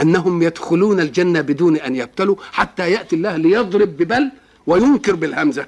[0.00, 4.30] أنهم يدخلون الجنة بدون أن يبتلوا حتى يأتي الله ليضرب ببل
[4.66, 5.66] وينكر بالهمزة.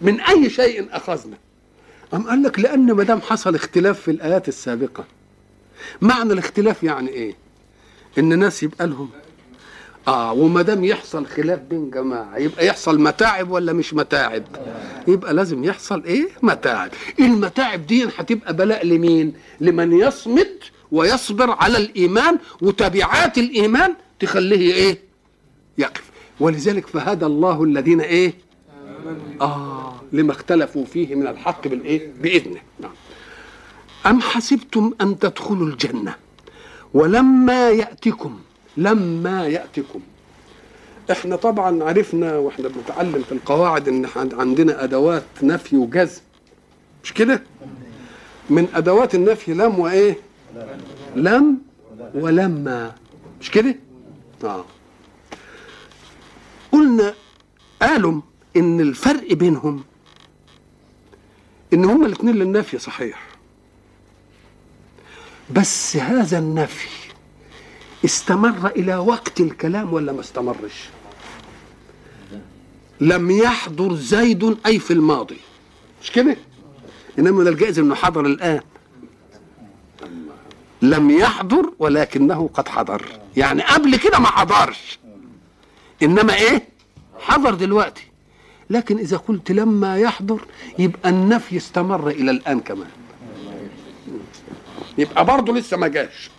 [0.00, 1.36] من أي شيء أخذنا؟
[2.14, 5.04] أم قال لك لأن ما دام حصل اختلاف في الآيات السابقة.
[6.02, 7.34] معنى الاختلاف يعني إيه؟
[8.18, 9.10] إن ناس يبقى لهم
[10.08, 14.42] آه وما دام يحصل خلاف بين جماعة يبقى يحصل متاعب ولا مش متاعب؟
[15.08, 16.90] يبقى لازم يحصل إيه؟ متاعب.
[17.20, 20.58] المتاعب دي هتبقى بلاء لمين؟ لمن يصمد
[20.92, 24.98] ويصبر على الإيمان وتبعات الإيمان تخليه إيه؟
[25.78, 26.02] يقف.
[26.40, 28.34] ولذلك فهدى الله الذين إيه؟
[29.40, 32.60] آه لما اختلفوا فيه من الحق بالإيه؟ بإذنه.
[32.80, 32.92] نعم.
[34.06, 36.14] أم حسبتم أن تدخلوا الجنة؟
[36.94, 38.38] ولما يأتكم
[38.76, 40.00] لما ياتكم
[41.10, 46.20] إحنا طبعا عرفنا وإحنا بنتعلم في القواعد إن عندنا أدوات نفي وجزم
[47.04, 47.42] مش كده؟
[48.50, 50.18] من أدوات النفي لم وإيه؟
[51.16, 51.58] لم
[52.14, 52.94] ولما.
[53.40, 53.76] مش كده؟
[54.44, 54.64] آه.
[56.72, 57.14] قلنا
[57.82, 58.20] قالوا
[58.56, 59.84] إن الفرق بينهم
[61.72, 63.26] إن هما الاثنين للنفي صحيح.
[65.50, 67.03] بس هذا النفي
[68.04, 70.88] استمر إلى وقت الكلام ولا ما استمرش؟
[73.00, 75.36] لم يحضر زيد أي في الماضي.
[76.02, 76.36] مش كده؟
[77.18, 78.60] إنما ده الجائز إنه حضر الآن.
[80.82, 83.08] لم يحضر ولكنه قد حضر.
[83.36, 84.98] يعني قبل كده ما حضرش.
[86.02, 86.68] إنما إيه؟
[87.20, 88.06] حضر دلوقتي.
[88.70, 90.40] لكن إذا قلت لما يحضر
[90.78, 92.88] يبقى النفي استمر إلى الآن كمان.
[94.98, 96.30] يبقى برضه لسه ما جاش.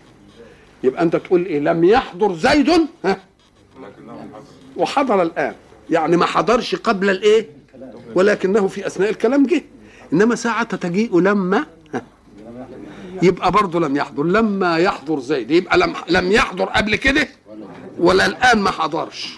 [0.86, 2.70] يبقى انت تقول إيه؟ لم يحضر زيد؟
[3.06, 3.18] ها؟
[4.78, 5.56] وحضر الآن.
[5.90, 7.50] يعني ما حضرش قبل الإيه؟
[8.16, 9.64] ولكنه في أثناء الكلام جه.
[10.14, 11.66] إنما ساعة تجيء لما
[13.22, 14.24] يبقى برضه لم يحضر.
[14.24, 15.52] لما يحضر زيد.
[15.52, 17.28] يبقى لم لم يحضر قبل كده
[17.98, 19.38] ولا الآن ما حضرش.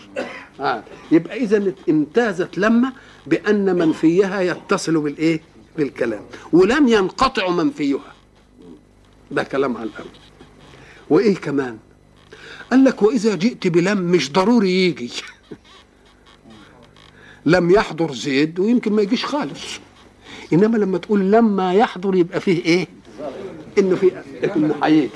[1.12, 2.92] يبقى اذا امتازت لما
[3.28, 5.42] بأن منفيها يتصل بالإيه؟
[5.78, 6.22] بالكلام.
[6.54, 8.14] ولم ينقطع منفيها.
[9.32, 10.10] ده كلام على الأول
[11.10, 11.78] وإيه كمان؟
[12.72, 15.12] قال لك وإذا جئت بلم مش ضروري يجي.
[17.46, 19.62] لم يحضر زيد ويمكن ما يجيش خالص.
[20.54, 22.88] إنما لما تقول لما يحضر يبقى فيه إيه؟
[23.78, 24.12] إنه في
[24.56, 25.10] إنه هيجي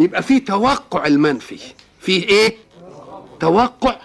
[0.00, 1.58] يبقى فيه توقع المنفي.
[2.00, 2.56] فيه إيه؟
[3.40, 4.00] توقع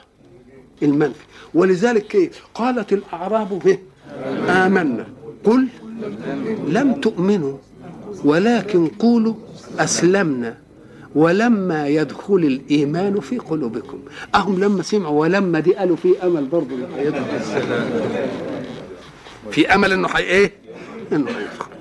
[0.84, 1.20] المنفي.
[1.54, 3.80] ولذلك إيه؟ قالت الأعراب إيه؟
[4.50, 5.08] آمنا.
[5.44, 5.68] قل
[6.68, 7.58] لم تؤمنوا
[8.24, 9.34] ولكن قولوا
[9.80, 10.58] أسلمنا.
[11.16, 14.00] ولما يدخل الإيمان في قلوبكم.
[14.36, 16.76] أهم لما سمعوا ولما دي قالوا في أمل برضه
[19.52, 20.52] في أمل إنه حي إيه؟
[21.12, 21.72] إنه هيدخل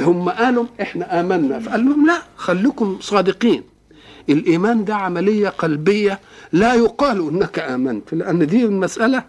[0.00, 1.58] هم قالوا إحنا آمنا.
[1.60, 3.62] فقال لهم لا خليكم صادقين.
[4.28, 6.20] الإيمان ده عملية قلبية
[6.52, 9.24] لا يقال إنك آمنت لأن دي المسألة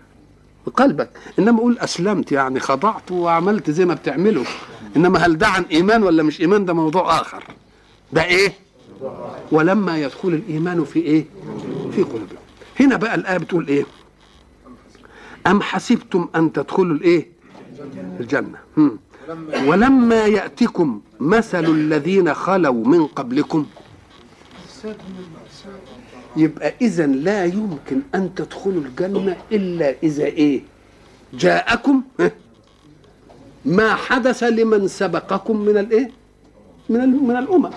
[0.67, 4.43] بقلبك إنما أقول أسلمت يعني خضعت وعملت زي ما بتعمله
[4.97, 7.43] إنما هل ده عن إيمان ولا مش إيمان؟ ده موضوع آخر.
[8.13, 8.53] ده إيه؟
[9.51, 11.25] ولما يدخل الإيمان في إيه؟
[11.91, 12.35] في قلوبكم
[12.79, 13.85] هنا بقى الآية بتقول إيه؟
[15.47, 17.27] أم حسبتم أن تدخلوا الإيه؟
[18.19, 18.57] الجنة.
[18.77, 18.99] هم.
[19.67, 23.65] ولما يأتكم مثل الذين خلوا من قبلكم.
[26.37, 30.61] يبقى اذا لا يمكن أن تدخلوا الجنة إلا إذا إيه؟
[31.33, 32.01] جاءكم
[33.65, 36.11] ما حدث لمن سبقكم من الإيه؟
[36.89, 37.69] من من الأمم.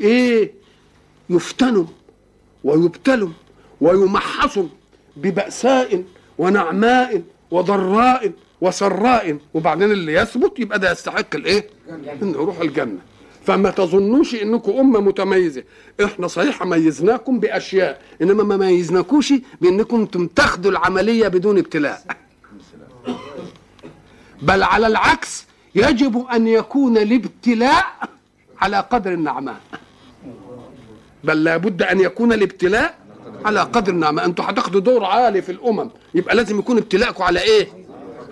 [0.00, 0.52] إيه؟
[1.30, 1.84] يفتنوا
[2.64, 3.28] ويبتلوا
[3.80, 4.66] ويمحصوا
[5.16, 6.04] ببأساء
[6.38, 9.38] ونعماء وضراء وسراء.
[9.54, 11.70] وبعدين اللي يثبت يبقى ده يستحق الإيه؟
[12.22, 12.98] انه يروح الجنة.
[13.46, 15.62] فما تظنوش إنكم أمة متميزة.
[16.04, 22.02] إحنا صحيح ميزناكم بأشياء إنما ما ميزناكوش بإنكم تاخدوا العملية بدون ابتلاء.
[24.42, 27.86] بل على العكس يجب أن يكون الابتلاء
[28.60, 29.60] على قدر النعماء.
[31.24, 32.98] بل لابد أن يكون الابتلاء
[33.44, 35.90] على قدر النعمه أنتوا هتاخدوا دور عالي في الأمم.
[36.14, 37.68] يبقى لازم يكون ابتلاءكم على إيه؟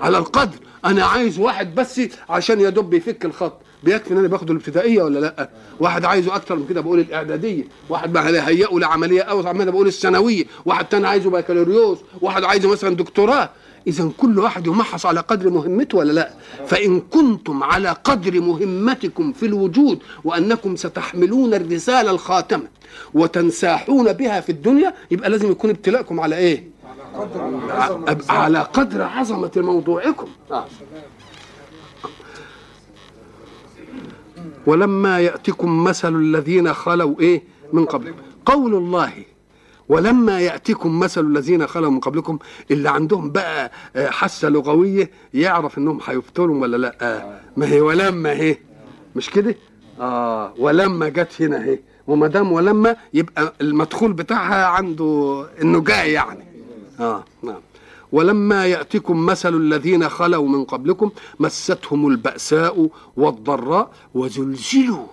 [0.00, 0.56] على القدر.
[0.84, 3.60] أنا عايز واحد بس عشان يا دوب يفك الخط.
[3.82, 7.64] بيكفي إن أنا باخده الابتدائية ولا لأ؟ واحد عايزه أكتر من كده بقول الإعدادية.
[7.88, 10.44] واحد بقى هيئه لعمليه أوسع من بقول الثانوية.
[10.64, 11.98] واحد تاني عايزه بكالوريوس.
[12.20, 13.50] واحد عايزه مثلا دكتوراه.
[13.86, 16.30] إذا كل واحد يمحص على قدر مهمته ولا لا؟
[16.66, 22.68] فإن كنتم على قدر مهمتكم في الوجود وأنكم ستحملون الرسالة الخاتمة
[23.14, 26.62] وتنساحون بها في الدنيا يبقى لازم يكون ابتلاءكم على
[27.14, 30.28] عظمة على قدر عظمة موضوعكم.
[34.66, 38.14] ولما يأتكم مثل الذين خلوا إيه؟ من قبل.
[38.46, 39.12] قول الله
[39.88, 42.38] ولما يأتكم مثل الذين خلوا من قبلكم
[42.70, 46.96] اللي عندهم بقى آه، حاسة لغوية يعرف إنهم هيفتروا ولا لأ.
[47.00, 47.40] آه.
[47.56, 48.56] ما هي ولما هي
[49.16, 49.54] مش كده؟
[50.00, 51.78] آه ولما جت هنا اهي.
[52.06, 56.44] وما دام ولما يبقى المدخول بتاعها عنده إنه جاي يعني.
[57.00, 57.60] آه نعم.
[58.12, 61.10] ولما يأتكم مثل الذين خلوا من قبلكم
[61.40, 65.06] مستهم البأساء والضراء وزلزلوا.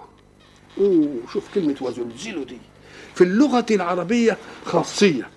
[0.77, 2.57] أوه شوف كلمة وزلزلوا دي.
[3.15, 5.29] في اللغة العربية خاصية.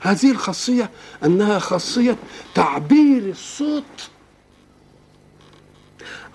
[0.00, 0.90] هذه الخاصية
[1.24, 2.16] أنها خاصية
[2.54, 4.10] تعبير الصوت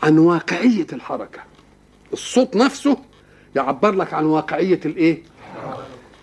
[0.03, 1.39] عن واقعية الحركة.
[2.13, 2.97] الصوت نفسه
[3.55, 5.23] يعبر لك عن واقعية الإيه؟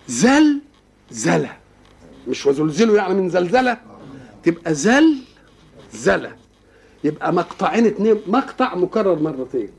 [0.07, 0.59] زل
[1.11, 1.57] زلة.
[2.27, 3.77] مش وزلزلوا يعني من زلزلة؟
[4.43, 5.17] تبقى زل
[5.93, 6.35] زلة.
[7.03, 8.17] يبقى مقطعين اتنين.
[8.27, 9.69] مقطع مكرر مرتين.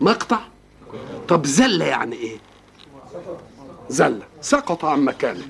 [0.00, 0.40] مقطع؟
[1.28, 2.38] طب زلة يعني إيه؟
[3.88, 5.44] زلة سقط عن مكانه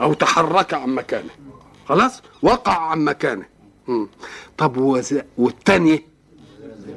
[0.00, 1.30] أو تحرك عن مكانه.
[1.88, 3.44] خلاص؟ وقع عن مكانه.
[3.88, 4.08] مم.
[4.58, 5.18] طب وز...
[5.38, 6.02] والتانية؟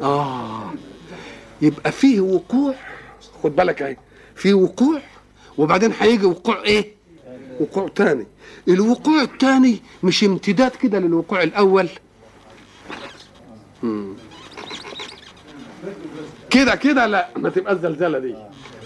[0.01, 0.73] آه.
[1.61, 2.75] يبقى فيه وقوع؟
[3.43, 3.97] خد بالك أهي.
[4.35, 5.01] فيه وقوع؟
[5.57, 6.93] وبعدين هيجي وقوع إيه؟
[7.59, 8.27] وقوع تاني.
[8.67, 11.89] الوقوع التاني مش امتداد كده للوقوع الأول.
[16.49, 18.35] كده كده لا ما تبقى الزلزله دي.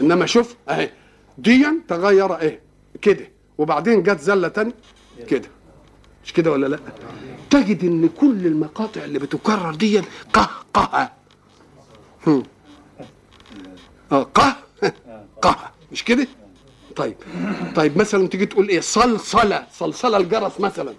[0.01, 0.89] إنما شوف أهي.
[1.37, 2.59] ديا تغير إيه؟
[3.01, 3.27] كده.
[3.57, 4.73] وبعدين جت زلة تاني
[5.27, 5.49] كده.
[6.25, 6.79] مش كده ولا لا؟
[7.49, 10.01] تجد إن كل المقاطع اللي بتكرر دي
[10.33, 11.11] قهقه
[12.27, 12.43] هم.
[14.11, 14.55] آه قه.
[15.41, 15.71] قه.
[15.91, 16.27] مش كده؟
[16.95, 17.15] طيب.
[17.75, 19.67] طيب مثلا تيجي تقول إيه؟ صلصلة.
[19.73, 20.93] صلصلة الجرس مثلا.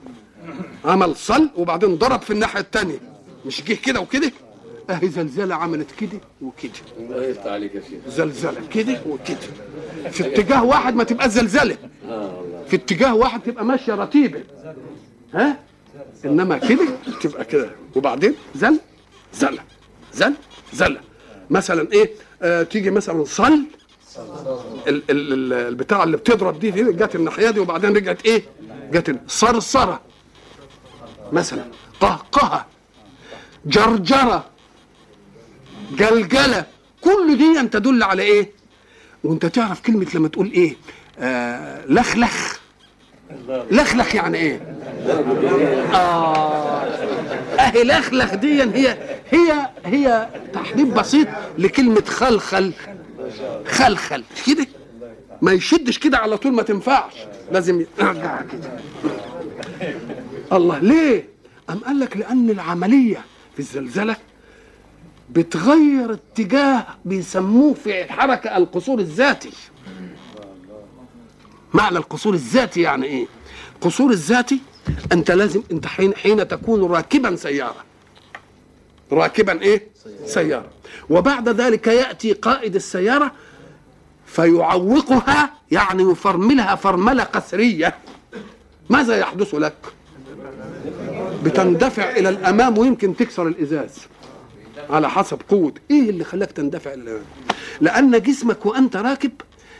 [0.84, 2.98] عمل صل وبعدين ضرب في الناحية الثانية
[3.46, 4.32] مش جه كده وكده؟
[4.90, 6.72] اهي زلزلة عملت كده وكده.
[6.98, 9.38] الله عليك يا شيخ زلزلة كده وكده.
[10.10, 11.76] في اتجاه واحد ما تبقى زلزلة.
[12.68, 14.42] في اتجاه واحد تبقى ماشية رتيبه
[15.34, 15.58] ها؟
[16.24, 16.86] إنما كده
[17.22, 17.70] تبقى كده.
[17.96, 18.78] وبعدين؟ زل.
[19.34, 19.62] زله
[20.14, 20.34] زل.
[20.72, 21.00] زله
[21.50, 22.10] مثلا إيه؟
[22.42, 23.44] آه تيجي مثلا صل.
[24.88, 28.42] ال- ال- ال- البتاع اللي بتضرب دي دي جت الناحية دي وبعدين رجعت إيه؟
[28.92, 30.00] جت صرصرة.
[31.32, 31.64] مثلا
[32.00, 32.66] قهقهة.
[33.66, 34.44] جرجرة.
[35.96, 36.64] جلجلة.
[37.00, 38.50] كل دي أن تدل على إيه؟
[39.24, 40.76] وأنت تعرف كلمة لما تقول إيه؟
[41.18, 42.56] آه لخلخ.
[43.70, 44.76] لخلخ يعني إيه؟
[45.94, 46.82] آه.
[47.60, 48.96] أهي لخلخ دي هي
[49.30, 51.28] هي هي تحديد بسيط
[51.58, 52.72] لكلمة خلخل.
[53.66, 54.24] خلخل.
[54.46, 54.66] كده؟
[55.42, 57.12] ما يشدش كده على طول ما تنفعش.
[57.52, 58.70] لازم يرجع كده.
[60.52, 61.24] الله ليه؟
[61.70, 63.24] أم قال لك لأن العملية
[63.54, 64.16] في الزلزلة
[65.30, 69.52] بتغير اتجاه بيسموه في الحركة القصور الذاتي.
[71.74, 73.26] معنى القصور الذاتي يعني إيه؟
[73.74, 74.60] القصور الذاتي
[75.12, 77.84] أنت لازم أنت حين حين تكون راكبا سيارة.
[79.12, 79.86] راكبا إيه؟
[80.26, 80.70] سيارة.
[81.10, 83.32] وبعد ذلك يأتي قائد السيارة
[84.26, 87.94] فيعوقها يعني يفرملها فرملة قسرية.
[88.90, 89.74] ماذا يحدث لك؟
[91.44, 93.90] بتندفع إلى الأمام ويمكن تكسر الإزاز.
[94.90, 96.94] على حسب قوة إيه اللي خلاك تندفع
[97.80, 99.32] لأن جسمك وأنت راكب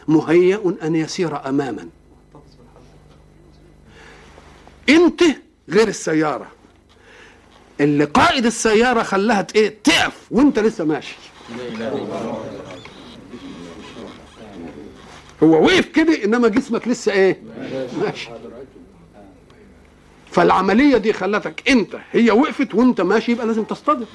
[0.09, 1.88] مهيأ أن يسير اماما.
[4.88, 5.22] أنت
[5.68, 6.46] غير السيارة.
[7.80, 11.16] اللي قائد السيارة خلاها إيه تقف وأنت لسه ماشي.
[15.42, 17.42] هو وقف كده إنما جسمك لسه إيه؟
[18.02, 18.28] ماشي.
[20.30, 24.07] فالعملية دي خلتك أنت هي وقفت وأنت ماشي يبقى لازم تصطدم.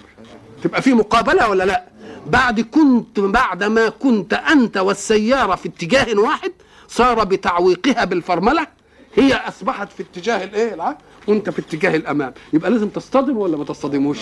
[0.63, 1.83] تبقى في مقابلة ولا لا؟
[2.27, 6.51] بعد كنت بعد ما كنت أنت والسيارة في اتجاه واحد
[6.87, 8.67] صار بتعويقها بالفرملة
[9.15, 10.97] هي أصبحت في اتجاه الإيه؟ العكس
[11.27, 12.33] وأنت في اتجاه الأمام.
[12.53, 14.17] يبقى لازم تصطدم ولا ما تصطدموش؟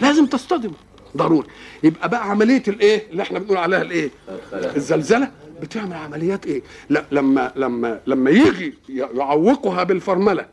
[0.00, 0.72] لازم تصطدم.
[1.16, 1.46] ضروري.
[1.82, 4.10] يبقى بقى عملية الإيه؟ اللي إحنا بنقول عليها الإيه؟
[4.52, 5.30] الزلزلة.
[5.62, 10.46] بتعمل عمليات إيه؟ لا لما لما لما يجي يعوقها بالفرملة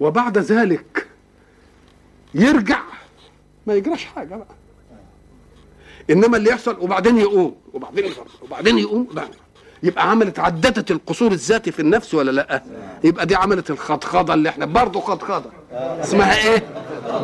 [0.00, 1.06] وبعد ذلك
[2.34, 2.80] يرجع
[3.66, 4.46] ما يجراش حاجة بقى.
[6.10, 9.34] إنما اللي يحصل وبعدين يقوم وبعدين يفرمل وبعدين يقوم وبعدين
[9.82, 12.62] يبقى عملت عددت القصور الذاتي في النفس ولا لأ؟
[13.04, 15.50] يبقى دي عملت الخضخضة اللي إحنا برضه خضخضة.
[15.72, 16.62] اسمها إيه؟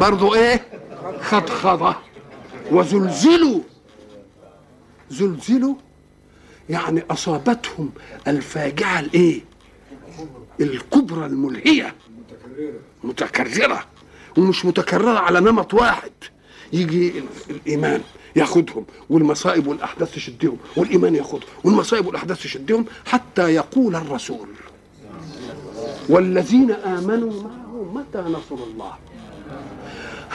[0.01, 0.61] برضه إيه؟
[1.21, 1.97] خضخضة.
[2.71, 3.61] وزلزلوا.
[5.11, 5.75] زلزلوا
[6.69, 7.91] يعني أصابتهم
[8.29, 9.41] الفاجعة الإيه؟
[10.61, 11.95] الكبرى الملهية.
[13.05, 13.85] متكررة.
[14.39, 16.11] ومش متكررة على نمط واحد.
[16.73, 18.01] يجي ال- الإيمان.
[18.37, 24.49] ياخدهم والمصائب والأحداث تشدهم والإيمان ياخدهم والمصائب والأحداث تشدهم حتى يقول الرسول.
[26.09, 28.93] والذين آمنوا معه متى نصر الله؟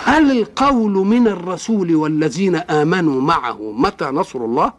[0.04, 4.74] هل القول من الرسول والذين آمنوا معه متى نصر الله؟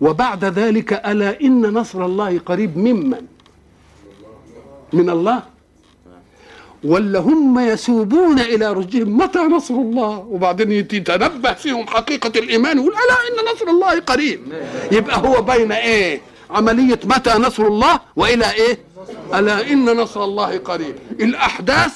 [0.00, 3.26] وبعد ذلك ألا إن نصر الله قريب ممن؟
[4.92, 5.42] من الله؟
[6.84, 13.42] ولا هم يسوبون إلى رشدهم متى نصر الله؟ وبعدين يتنبه فيهم حقيقة الإيمان يقول ألا
[13.42, 14.40] إن نصر الله قريب.
[14.92, 16.20] يبقى هو بين إيه؟
[16.50, 18.78] عملية متى نصر الله وإلى إيه؟
[19.34, 20.94] ألا إن نصر الله قريب.
[21.20, 21.92] الأحداث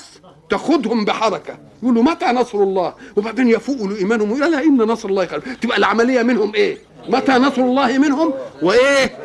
[0.50, 1.58] تاخذهم بحركة.
[1.82, 5.42] يقولوا متى نصر الله؟ وبعدين يفوقوا لايمانهم ألا إن نصر الله قريب.
[5.60, 6.78] تبقى العملية منهم إيه؟
[7.08, 9.18] متى نصر الله منهم؟ وإيه؟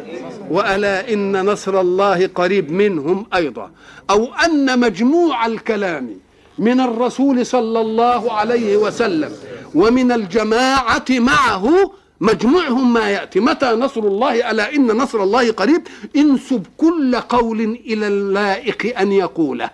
[0.49, 3.71] وألا إن نصر الله قريب منهم أيضا.
[4.09, 6.09] أو أن مجموع الكلام
[6.59, 9.31] من الرسول صلى الله عليه وسلم
[9.75, 13.39] ومن الجماعة معه مجموعهم ما يأتي.
[13.39, 15.81] متى نصر الله؟ ألا إن نصر الله قريب؟
[16.15, 19.69] انسب كل قول إلى اللائق أن يقوله.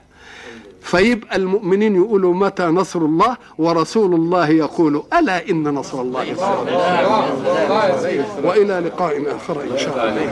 [0.82, 6.26] فيبقى المؤمنين يقولوا متى نصر الله ورسول الله يقول ألا إن نصر الله
[8.44, 10.32] وإلى لقاء آخر إن شاء الله.